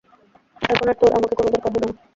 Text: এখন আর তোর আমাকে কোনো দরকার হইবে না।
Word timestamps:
এখন 0.61 0.85
আর 0.85 0.97
তোর 1.01 1.11
আমাকে 1.17 1.33
কোনো 1.37 1.49
দরকার 1.53 1.71
হইবে 1.71 1.79
না। 1.83 1.93